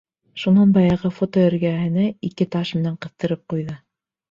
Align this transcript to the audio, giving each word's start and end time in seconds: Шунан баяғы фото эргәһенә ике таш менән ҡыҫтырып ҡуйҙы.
Шунан 0.43 0.71
баяғы 0.77 1.11
фото 1.17 1.43
эргәһенә 1.51 2.07
ике 2.31 2.49
таш 2.57 2.75
менән 2.81 2.99
ҡыҫтырып 3.07 3.47
ҡуйҙы. 3.55 3.81